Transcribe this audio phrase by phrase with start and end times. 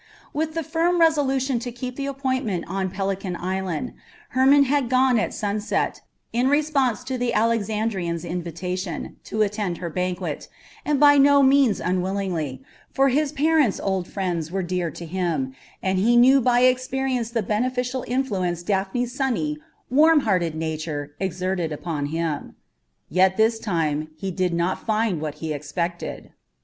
[0.33, 3.93] With the firm resolution to keep the appointment on Pelican Island,
[4.29, 6.01] Hermon had gone at sunset,
[6.33, 10.47] in response to the Alexandrian's invitation, to attend her banquet,
[10.83, 15.53] and by no means unwillingly, for his parents' old friends were dear to him,
[15.83, 19.59] and he knew by experience the beneficial influence Daphne's sunny,
[19.91, 22.55] warmhearted nature exerted upon him.
[23.07, 26.31] Yet this time he did not find what he expected.